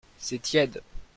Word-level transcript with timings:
C'est 0.17 0.39
tiède. 0.41 0.81